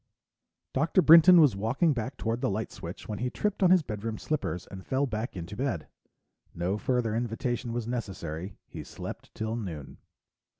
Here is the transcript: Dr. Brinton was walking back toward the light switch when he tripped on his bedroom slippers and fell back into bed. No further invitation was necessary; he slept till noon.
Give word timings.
Dr. 0.73 1.03
Brinton 1.03 1.39
was 1.39 1.55
walking 1.55 1.93
back 1.93 2.17
toward 2.17 2.41
the 2.41 2.49
light 2.49 2.71
switch 2.71 3.07
when 3.07 3.19
he 3.19 3.29
tripped 3.29 3.61
on 3.61 3.69
his 3.69 3.83
bedroom 3.83 4.17
slippers 4.17 4.65
and 4.65 4.83
fell 4.83 5.05
back 5.05 5.37
into 5.37 5.55
bed. 5.55 5.89
No 6.55 6.79
further 6.79 7.15
invitation 7.15 7.71
was 7.71 7.85
necessary; 7.87 8.57
he 8.65 8.83
slept 8.83 9.29
till 9.35 9.55
noon. 9.55 9.99